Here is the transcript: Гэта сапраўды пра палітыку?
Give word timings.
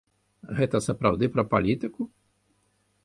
Гэта 0.59 0.81
сапраўды 0.87 1.25
пра 1.35 1.43
палітыку? 1.53 2.01